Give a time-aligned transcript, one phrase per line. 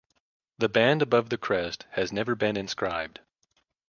[0.57, 3.19] The band above the crest has never been inscribed.